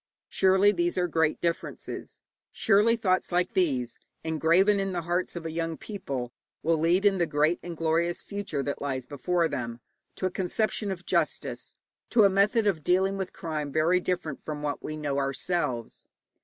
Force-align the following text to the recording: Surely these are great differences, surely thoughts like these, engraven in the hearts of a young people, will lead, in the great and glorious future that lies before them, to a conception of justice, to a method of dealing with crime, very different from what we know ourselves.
Surely 0.29 0.71
these 0.71 0.97
are 0.97 1.07
great 1.07 1.39
differences, 1.41 2.21
surely 2.51 2.95
thoughts 2.95 3.31
like 3.31 3.53
these, 3.53 3.99
engraven 4.23 4.79
in 4.79 4.93
the 4.93 5.03
hearts 5.03 5.35
of 5.35 5.45
a 5.45 5.51
young 5.51 5.77
people, 5.77 6.33
will 6.63 6.77
lead, 6.79 7.05
in 7.05 7.19
the 7.19 7.27
great 7.27 7.59
and 7.61 7.77
glorious 7.77 8.23
future 8.23 8.63
that 8.63 8.81
lies 8.81 9.05
before 9.05 9.47
them, 9.47 9.79
to 10.15 10.25
a 10.25 10.31
conception 10.31 10.89
of 10.89 11.05
justice, 11.05 11.75
to 12.09 12.23
a 12.23 12.29
method 12.31 12.65
of 12.65 12.83
dealing 12.83 13.15
with 13.15 13.31
crime, 13.31 13.71
very 13.71 13.99
different 13.99 14.41
from 14.41 14.63
what 14.63 14.81
we 14.81 14.97
know 14.97 15.19
ourselves. 15.19 16.07